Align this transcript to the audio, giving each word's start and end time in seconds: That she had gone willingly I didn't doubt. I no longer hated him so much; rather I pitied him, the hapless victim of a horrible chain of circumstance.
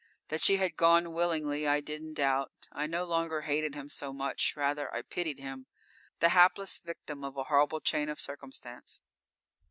That 0.29 0.41
she 0.41 0.57
had 0.57 0.75
gone 0.77 1.11
willingly 1.13 1.67
I 1.67 1.79
didn't 1.79 2.15
doubt. 2.15 2.51
I 2.71 2.87
no 2.87 3.03
longer 3.03 3.41
hated 3.41 3.75
him 3.75 3.87
so 3.87 4.11
much; 4.11 4.55
rather 4.57 4.91
I 4.91 5.03
pitied 5.03 5.37
him, 5.37 5.67
the 6.21 6.29
hapless 6.29 6.79
victim 6.79 7.23
of 7.23 7.37
a 7.37 7.43
horrible 7.43 7.81
chain 7.81 8.09
of 8.09 8.19
circumstance. 8.19 8.99